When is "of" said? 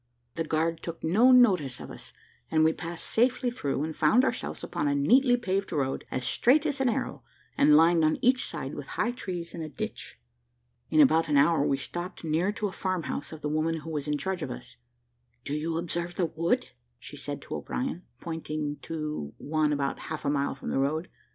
1.79-1.91, 13.31-13.41, 14.41-14.49